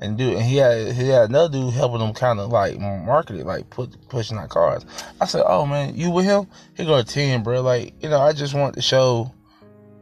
and 0.00 0.18
do 0.18 0.32
and 0.32 0.42
he 0.42 0.56
had 0.56 0.92
he 0.92 1.08
had 1.08 1.30
another 1.30 1.52
dude 1.52 1.72
helping 1.72 2.00
him 2.00 2.12
kind 2.12 2.38
of 2.38 2.50
like 2.50 2.78
market 2.78 3.36
it, 3.36 3.46
like 3.46 3.70
put 3.70 4.08
pushing 4.08 4.36
out 4.36 4.50
cars. 4.50 4.84
I 5.20 5.26
said, 5.26 5.44
"Oh 5.46 5.66
man, 5.66 5.96
you 5.96 6.10
with 6.10 6.26
him? 6.26 6.46
He 6.76 6.84
go 6.84 7.02
to 7.02 7.04
ten, 7.06 7.42
bro. 7.42 7.62
Like 7.62 7.94
you 8.02 8.08
know, 8.08 8.20
I 8.20 8.32
just 8.32 8.54
want 8.54 8.74
to 8.74 8.82
show. 8.82 9.32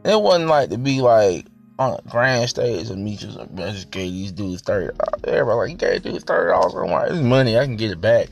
It 0.03 0.21
wasn't 0.21 0.49
like 0.49 0.69
to 0.69 0.77
be 0.77 1.01
like 1.01 1.47
on 1.79 1.99
a 1.99 2.09
grand 2.09 2.49
stage 2.49 2.89
and 2.89 3.03
me 3.03 3.17
just, 3.17 3.37
I 3.37 3.45
just 3.71 3.91
gave 3.91 4.11
these 4.11 4.31
dudes 4.31 4.61
thirty. 4.61 4.93
Uh, 4.99 5.17
everybody 5.23 5.57
like, 5.57 5.69
you 5.71 5.77
gave 5.77 6.03
dudes 6.03 6.23
thirty 6.23 6.51
dollars. 6.51 6.73
I'm 6.73 6.91
like, 6.91 7.23
money. 7.23 7.57
I 7.57 7.65
can 7.65 7.75
get 7.75 7.91
it 7.91 8.01
back. 8.01 8.29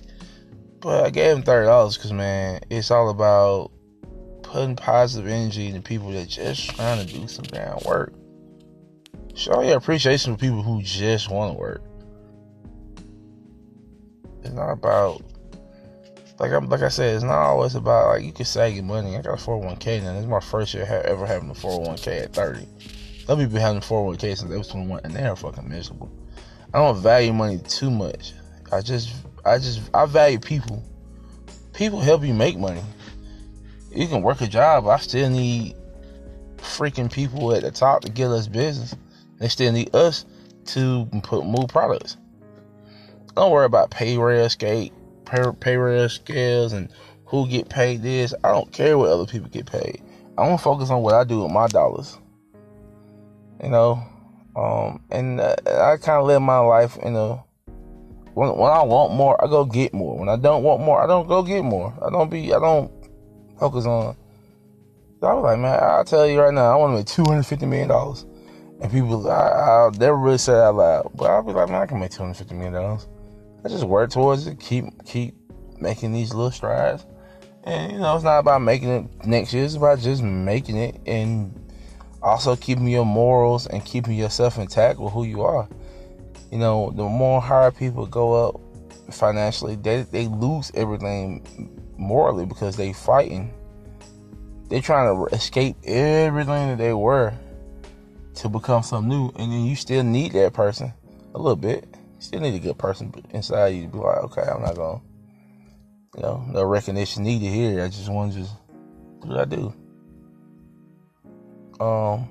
But 0.80 1.06
I 1.06 1.10
gave 1.10 1.38
him 1.38 1.44
thirty 1.44 1.66
dollars 1.66 1.98
because 1.98 2.14
man, 2.14 2.62
it's 2.70 2.92
all 2.92 3.10
about 3.10 3.72
putting 4.44 4.76
positive 4.76 5.30
energy 5.30 5.68
into 5.68 5.82
people 5.82 6.12
that 6.12 6.28
just 6.28 6.76
trying 6.76 7.06
to 7.06 7.12
do 7.12 7.28
some 7.28 7.46
damn 7.46 7.80
work. 7.86 8.14
Show 9.36 9.62
your 9.62 9.78
appreciation 9.78 10.36
for 10.36 10.40
people 10.40 10.62
who 10.62 10.82
just 10.82 11.30
want 11.30 11.54
to 11.54 11.60
work. 11.60 11.82
It's 14.44 14.54
not 14.54 14.72
about 14.72 15.24
like 16.40 16.52
I'm 16.52 16.70
like 16.70 16.82
I 16.82 16.90
said, 16.90 17.16
it's 17.16 17.24
not 17.24 17.38
always 17.38 17.76
about 17.76 18.10
like 18.10 18.24
you 18.24 18.32
can 18.32 18.46
save 18.46 18.76
your 18.76 18.84
money. 18.84 19.18
I 19.18 19.22
got 19.22 19.40
a 19.40 19.44
401k 19.44 20.04
now. 20.04 20.14
This 20.14 20.24
is 20.24 20.28
my 20.28 20.40
first 20.40 20.74
year 20.74 20.86
ever 21.06 21.26
having 21.26 21.50
a 21.50 21.54
401k 21.54 22.24
at 22.24 22.34
30. 22.34 22.68
Some 23.26 23.40
people 23.40 23.60
having 23.60 23.82
401k 23.82 24.20
since 24.20 24.44
they 24.44 24.58
was 24.58 24.68
21 24.68 25.02
and 25.04 25.14
they 25.14 25.26
are 25.26 25.36
fucking 25.36 25.68
miserable. 25.68 26.12
I 26.74 26.80
don't 26.80 26.98
value 26.98 27.34
money 27.34 27.60
too 27.60 27.90
much. 27.90 28.34
I 28.72 28.82
just 28.82 29.14
I 29.46 29.58
just 29.58 29.82
I 29.94 30.06
value 30.06 30.40
people. 30.40 30.84
People 31.74 32.00
help 32.02 32.24
you 32.24 32.34
make 32.34 32.58
money. 32.58 32.82
You 33.92 34.08
can 34.08 34.22
work 34.22 34.42
a 34.42 34.48
job, 34.48 34.88
I 34.88 34.98
still 34.98 35.30
need 35.30 35.76
freaking 36.58 37.12
people 37.12 37.54
at 37.54 37.62
the 37.62 37.72
top 37.72 38.02
to 38.02 38.12
get 38.12 38.30
us 38.30 38.48
business. 38.48 38.96
They 39.40 39.48
still 39.48 39.72
need 39.72 39.96
us 39.96 40.26
to 40.66 41.08
put 41.24 41.46
move 41.46 41.68
products. 41.68 42.18
Don't 43.36 43.52
worry 43.52 43.66
about 43.66 43.90
pay 43.92 44.18
rail 44.18 44.48
skate, 44.50 44.94
pay, 45.26 45.44
pay 45.60 45.76
rail 45.76 46.08
scales, 46.08 46.74
and 46.74 46.90
who 47.26 47.48
get 47.48 47.68
paid 47.68 48.04
this. 48.04 48.34
I 48.44 48.50
don't 48.50 48.72
care 48.72 48.98
what 48.98 49.10
other 49.10 49.26
people 49.26 49.50
get 49.50 49.66
paid. 49.66 50.02
I 50.38 50.42
want 50.42 50.60
to 50.60 50.64
focus 50.64 50.90
on 50.90 51.02
what 51.02 51.16
I 51.16 51.24
do 51.24 51.42
with 51.42 51.52
my 51.52 51.68
dollars. 51.68 52.18
You 53.64 53.70
know, 53.70 54.04
um, 54.56 55.04
and 55.10 55.40
uh, 55.40 55.56
I 55.66 55.98
kind 55.98 56.20
of 56.20 56.28
live 56.28 56.42
my 56.42 56.60
life 56.60 56.98
in 56.98 57.16
a. 57.16 57.44
When, 58.34 58.50
when 58.58 58.72
I 58.72 58.84
want 58.84 59.14
more, 59.14 59.42
I 59.44 59.48
go 59.48 59.64
get 59.64 59.94
more. 59.94 60.18
When 60.18 60.30
I 60.30 60.36
don't 60.38 60.64
want 60.64 60.82
more, 60.82 61.04
I 61.04 61.08
don't 61.08 61.28
go 61.28 61.44
get 61.44 61.64
more. 61.64 61.94
I 62.06 62.10
don't 62.10 62.30
be. 62.30 62.54
I 62.54 62.60
don't 62.60 62.92
focus 63.60 63.86
on. 63.86 64.16
I 65.22 65.34
was 65.34 65.44
like, 65.44 65.60
man, 65.60 65.80
I'll 65.82 66.04
tell 66.04 66.28
you 66.28 66.42
right 66.42 66.54
now, 66.54 66.72
I 66.72 66.76
want 66.76 66.92
to 66.92 66.98
make 66.98 67.08
two 67.08 67.24
hundred 67.24 67.44
fifty 67.44 67.66
million 67.66 67.88
dollars. 67.88 68.26
And 68.84 68.92
people, 68.92 69.32
I, 69.32 69.48
I'll 69.48 69.92
never 69.92 70.18
really 70.18 70.36
that 70.36 70.52
out 70.52 70.76
loud, 70.76 71.12
but 71.16 71.32
I'll 71.32 71.42
be 71.42 71.54
like, 71.54 71.70
man, 71.70 71.82
I 71.82 71.86
can 71.86 72.02
make 72.02 72.12
two 72.12 72.22
hundred 72.22 72.36
fifty 72.36 72.54
million 72.54 72.74
dollars. 72.74 73.08
I 73.64 73.70
just 73.70 73.86
work 73.86 74.12
towards 74.12 74.46
it, 74.46 74.60
keep 74.60 74.84
keep 75.06 75.36
making 75.80 76.12
these 76.12 76.34
little 76.34 76.52
strides, 76.52 77.06
and 77.64 77.94
you 77.94 78.00
know, 78.00 78.14
it's 78.14 78.26
not 78.26 78.40
about 78.40 78.62
making 78.62 78.90
it 78.90 79.26
next 79.26 79.54
year. 79.54 79.64
It's 79.64 79.76
about 79.76 80.00
just 80.00 80.22
making 80.22 80.76
it 80.76 81.00
and 81.06 81.58
also 82.22 82.58
keeping 82.58 82.90
your 82.90 83.06
morals 83.06 83.68
and 83.68 83.86
keeping 83.86 84.16
yourself 84.16 84.58
intact 84.58 85.00
with 85.00 85.14
who 85.14 85.24
you 85.24 85.44
are. 85.44 85.66
You 86.52 86.58
know, 86.58 86.92
the 86.94 87.04
more 87.04 87.42
higher 87.42 87.72
people 87.72 88.06
go 88.06 88.50
up 88.50 89.14
financially, 89.14 89.78
they 89.78 90.02
they 90.02 90.28
lose 90.28 90.74
everything 90.76 91.72
morally 91.98 92.46
because 92.46 92.76
they 92.76 92.92
fighting. 92.92 93.54
They 94.68 94.82
trying 94.82 95.16
to 95.16 95.34
escape 95.34 95.78
everything 95.86 96.68
that 96.68 96.78
they 96.80 96.94
were 96.94 97.34
to 98.36 98.50
become 98.50 98.84
something 98.84 99.10
new, 99.10 99.32
and 99.36 99.52
then 99.52 99.66
you 99.66 99.76
still 99.76 100.04
need 100.04 100.34
that 100.34 100.54
person 100.54 100.94
a 101.36 101.38
little 101.38 101.56
bit. 101.56 101.88
You 101.94 102.22
still 102.22 102.42
need 102.42 102.56
a 102.56 102.60
good 102.60 102.78
person 102.78 103.14
inside 103.32 103.70
you 103.70 103.84
to 103.84 103.88
be 103.90 103.98
like, 103.98 104.18
okay, 104.24 104.42
I'm 104.42 104.62
not 104.62 104.76
gonna, 104.76 105.02
you 106.16 106.22
know, 106.22 106.46
no 106.50 106.64
recognition 106.64 107.24
needed 107.24 107.50
here. 107.50 107.84
I 107.84 107.88
just 107.88 108.10
want 108.10 108.34
to 108.34 108.40
just 108.40 108.54
do 109.22 109.30
what 109.30 109.40
I 109.40 109.46
do. 109.46 109.74
Um. 111.80 112.30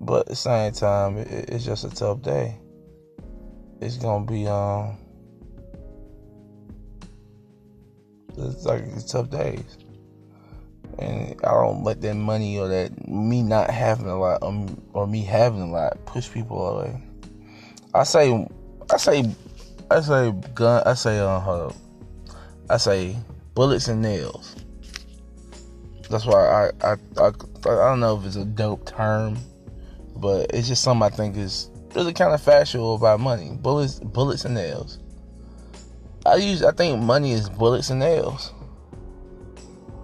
But 0.00 0.20
at 0.20 0.26
the 0.26 0.36
same 0.36 0.72
time, 0.72 1.18
it, 1.18 1.50
it's 1.50 1.64
just 1.64 1.84
a 1.84 1.90
tough 1.90 2.22
day. 2.22 2.56
It's 3.80 3.96
gonna 3.96 4.24
be 4.24 4.46
um, 4.46 4.96
it's 8.38 8.64
like 8.64 8.84
tough 9.06 9.28
days 9.28 9.76
and 10.98 11.40
I 11.44 11.52
don't 11.52 11.84
let 11.84 12.00
that 12.00 12.14
money 12.14 12.58
or 12.58 12.68
that 12.68 13.08
me 13.08 13.42
not 13.42 13.70
having 13.70 14.06
a 14.06 14.18
lot 14.18 14.42
um, 14.42 14.80
or 14.92 15.06
me 15.06 15.22
having 15.22 15.62
a 15.62 15.70
lot 15.70 16.04
push 16.06 16.30
people 16.30 16.66
away. 16.66 17.00
I 17.94 18.04
say, 18.04 18.46
I 18.92 18.96
say, 18.96 19.24
I 19.90 20.00
say 20.00 20.32
gun. 20.54 20.82
I 20.84 20.94
say 20.94 21.18
uh, 21.18 21.40
hold 21.40 21.70
up. 21.72 21.76
I 22.68 22.76
say 22.76 23.16
bullets 23.54 23.88
and 23.88 24.02
nails. 24.02 24.56
That's 26.10 26.26
why 26.26 26.70
I 26.82 26.92
I, 26.92 26.96
I 27.18 27.28
I 27.28 27.88
don't 27.88 28.00
know 28.00 28.18
if 28.18 28.26
it's 28.26 28.36
a 28.36 28.44
dope 28.44 28.86
term, 28.86 29.38
but 30.16 30.50
it's 30.54 30.68
just 30.68 30.82
something 30.82 31.02
I 31.02 31.10
think 31.10 31.36
is 31.36 31.70
really 31.94 32.12
kind 32.12 32.34
of 32.34 32.42
factual 32.42 32.96
about 32.96 33.20
money. 33.20 33.56
Bullets, 33.60 34.00
bullets 34.00 34.44
and 34.44 34.54
nails. 34.54 34.98
I 36.26 36.36
use 36.36 36.62
I 36.62 36.72
think 36.72 37.02
money 37.02 37.32
is 37.32 37.48
bullets 37.48 37.90
and 37.90 38.00
nails. 38.00 38.52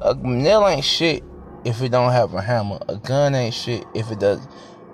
A 0.04 0.14
nail 0.14 0.68
ain't 0.68 0.84
shit 0.84 1.24
if 1.64 1.82
it 1.82 1.88
don't 1.88 2.12
have 2.12 2.34
a 2.34 2.40
hammer. 2.40 2.78
A 2.88 2.96
gun 2.96 3.34
ain't 3.34 3.54
shit 3.54 3.84
if 3.94 4.10
it 4.10 4.20
does. 4.20 4.46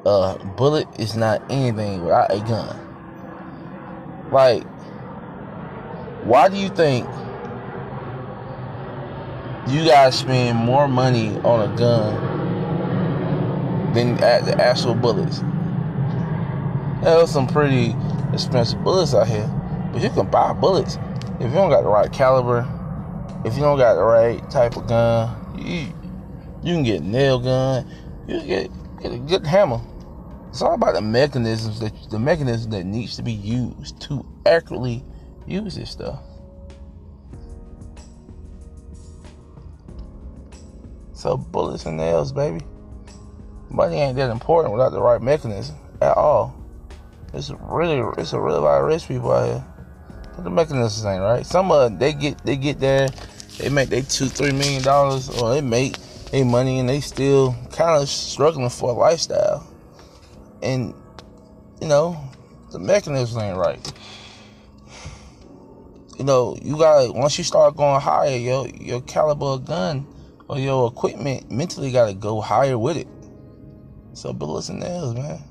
A 0.07 0.39
bullet 0.57 0.87
is 0.99 1.17
not 1.17 1.43
anything 1.51 2.05
without 2.05 2.33
a 2.33 2.39
gun. 2.39 2.87
Like, 4.33 4.63
why 6.25 6.49
do 6.49 6.57
you 6.57 6.69
think 6.69 7.07
you 9.69 9.85
guys 9.85 10.19
spend 10.19 10.59
more 10.59 10.89
money 10.89 11.37
on 11.41 11.71
a 11.71 11.77
gun 11.77 12.31
than 13.93 14.23
at 14.23 14.45
the 14.45 14.61
actual 14.61 14.95
bullets. 14.95 15.43
There's 17.03 17.31
some 17.31 17.47
pretty 17.47 17.95
expensive 18.33 18.83
bullets 18.85 19.15
out 19.15 19.27
here, 19.27 19.49
but 19.93 20.03
you 20.03 20.11
can 20.11 20.31
buy 20.31 20.53
bullets 20.53 20.99
if 21.41 21.49
you 21.49 21.55
don't 21.55 21.71
got 21.71 21.83
the 21.83 21.89
right 21.89 22.13
caliber, 22.13 22.67
if 23.45 23.55
you 23.55 23.61
don't 23.61 23.79
got 23.79 23.95
the 23.95 24.03
right 24.03 24.49
type 24.51 24.77
of 24.77 24.87
gun. 24.87 25.37
You 25.59 25.93
you 26.63 26.75
can 26.75 26.83
get 26.83 27.03
nail 27.03 27.39
gun, 27.39 27.91
you 28.29 28.43
get, 28.43 28.71
get 29.01 29.13
a 29.13 29.19
good 29.19 29.47
hammer. 29.47 29.81
It's 30.51 30.61
all 30.63 30.75
about 30.75 30.95
the 30.95 31.01
mechanisms 31.01 31.81
that 31.81 31.93
the 32.11 32.19
mechanism 32.19 32.71
that 32.73 32.85
needs 32.85 33.17
to 33.17 33.23
be 33.23 33.33
used 33.33 34.01
to 34.03 34.27
accurately 34.47 35.05
use 35.47 35.77
this 35.77 35.91
stuff. 35.91 36.21
So 41.13 41.37
bullets 41.37 41.87
and 41.87 41.97
nails, 41.97 42.33
baby. 42.33 42.61
Money 43.69 43.97
ain't 43.97 44.17
that 44.17 44.31
important 44.31 44.73
without 44.73 44.91
the 44.91 45.01
right 45.01 45.21
mechanism 45.21 45.77
at 46.01 46.17
all. 46.17 46.57
It's 47.33 47.51
really, 47.61 48.03
it's 48.19 48.33
a 48.33 48.41
really 48.41 48.59
lot 48.59 48.81
of 48.81 48.87
rich 48.89 49.07
people 49.07 49.31
out 49.31 49.47
here, 49.47 49.65
the 50.43 50.51
mechanisms 50.51 51.05
ain't 51.05 51.23
right. 51.23 51.45
Some 51.45 51.71
of 51.71 51.99
they 51.99 52.13
get, 52.13 52.45
they 52.45 52.57
get 52.57 52.81
there, 52.81 53.09
they 53.59 53.69
make 53.69 53.89
they 53.89 54.03
two, 54.03 54.27
three 54.27 54.53
million 54.53 54.83
dollars, 54.83 55.29
or 55.29 55.55
they 55.55 55.61
make 55.61 55.97
a 56.33 56.45
money, 56.45 56.79
and 56.79 56.89
they 56.89 57.01
still 57.01 57.55
kind 57.73 58.01
of 58.01 58.09
struggling 58.09 58.71
for 58.71 58.91
a 58.91 58.93
lifestyle. 58.93 59.67
And 60.63 60.95
you 61.81 61.89
know, 61.89 62.23
the 62.73 62.79
mechanism 62.79 63.41
ain't 63.41 63.57
right. 63.57 63.93
You 66.19 66.25
know, 66.25 66.57
you 66.63 66.77
got 66.77 67.15
once 67.15 67.39
you 67.39 67.45
start 67.45 67.77
going 67.77 68.01
higher, 68.01 68.37
your 68.37 68.69
your 68.69 69.01
caliber 69.03 69.59
gun 69.59 70.07
or 70.49 70.59
your 70.59 70.89
equipment 70.89 71.51
mentally 71.51 71.93
got 71.93 72.09
to 72.09 72.15
go 72.15 72.41
higher 72.41 72.77
with 72.77 72.97
it. 72.97 73.09
So 74.15 74.33
bullets 74.33 74.69
and 74.69 74.81
nails, 74.81 75.15
man. 75.15 75.43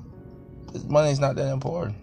This 0.72 0.84
money's 0.84 1.18
not 1.18 1.36
that 1.36 1.50
important. 1.52 1.96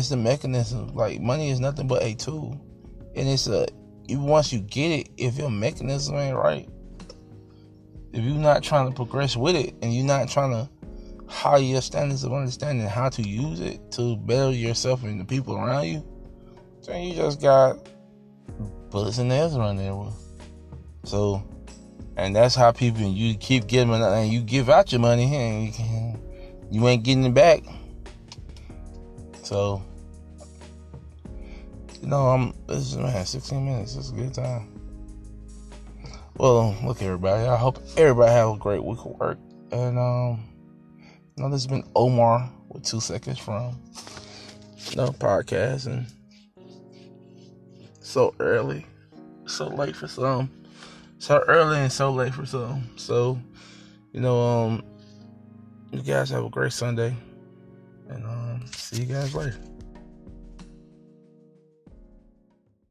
It's 0.00 0.08
the 0.08 0.16
mechanism. 0.16 0.94
Like 0.94 1.20
money 1.20 1.50
is 1.50 1.60
nothing 1.60 1.86
but 1.86 2.02
a 2.02 2.14
tool, 2.14 2.58
and 3.14 3.28
it's 3.28 3.46
a. 3.48 3.66
Once 4.08 4.50
you 4.50 4.60
get 4.60 4.88
it, 4.88 5.10
if 5.18 5.36
your 5.36 5.50
mechanism 5.50 6.16
ain't 6.16 6.34
right, 6.34 6.66
if 8.14 8.24
you're 8.24 8.34
not 8.34 8.62
trying 8.62 8.88
to 8.88 8.94
progress 8.96 9.36
with 9.36 9.54
it, 9.54 9.74
and 9.82 9.94
you're 9.94 10.06
not 10.06 10.26
trying 10.26 10.52
to 10.52 10.70
higher 11.28 11.58
your 11.58 11.82
standards 11.82 12.24
of 12.24 12.32
understanding 12.32 12.86
how 12.86 13.10
to 13.10 13.20
use 13.20 13.60
it 13.60 13.92
to 13.92 14.16
better 14.16 14.50
yourself 14.52 15.04
and 15.04 15.20
the 15.20 15.24
people 15.26 15.54
around 15.54 15.84
you, 15.84 16.02
then 16.86 17.02
you 17.02 17.14
just 17.14 17.42
got 17.42 17.76
bullets 18.88 19.18
and 19.18 19.28
nails 19.28 19.54
running 19.54 19.84
there 19.84 19.94
with. 19.94 20.14
So 21.04 21.46
and 22.16 22.34
that's 22.34 22.54
how 22.54 22.72
people 22.72 23.02
you 23.02 23.34
keep 23.34 23.66
giving 23.66 23.92
and 23.92 24.32
you 24.32 24.40
give 24.40 24.70
out 24.70 24.92
your 24.92 25.02
money 25.02 25.36
and 25.36 25.78
you, 25.78 26.20
you 26.70 26.88
ain't 26.88 27.02
getting 27.02 27.24
it 27.24 27.34
back. 27.34 27.64
So 29.42 29.82
you 32.00 32.08
know, 32.08 32.28
I'm 32.28 32.54
this 32.66 32.78
is 32.78 32.96
man, 32.96 33.24
16 33.24 33.64
minutes. 33.64 33.96
It's 33.96 34.10
a 34.10 34.14
good 34.14 34.34
time. 34.34 34.80
Well, 36.36 36.74
look 36.84 37.02
everybody. 37.02 37.46
I 37.46 37.56
hope 37.56 37.78
everybody 37.96 38.32
have 38.32 38.50
a 38.50 38.56
great 38.56 38.82
week 38.82 38.98
of 39.00 39.18
work. 39.18 39.38
And 39.72 39.98
um 39.98 40.44
you 41.36 41.42
know, 41.42 41.50
this 41.50 41.62
has 41.62 41.66
been 41.66 41.84
Omar 41.94 42.50
with 42.68 42.84
two 42.84 43.00
seconds 43.00 43.38
from 43.38 43.80
you 44.90 44.96
know, 44.96 45.08
podcast 45.08 45.86
and 45.86 46.06
so 48.00 48.34
early, 48.40 48.86
so 49.46 49.68
late 49.68 49.94
for 49.94 50.08
some 50.08 50.50
so 51.20 51.44
early 51.46 51.78
and 51.78 51.92
so 51.92 52.10
late 52.10 52.34
for 52.34 52.46
some. 52.46 52.90
So, 52.96 53.38
you 54.12 54.20
know, 54.20 54.40
um, 54.40 54.82
you 55.92 56.02
guys 56.02 56.30
have 56.30 56.44
a 56.44 56.50
great 56.50 56.72
Sunday, 56.72 57.14
and 58.08 58.24
um, 58.24 58.62
see 58.66 59.02
you 59.02 59.14
guys 59.14 59.34
later. 59.34 59.56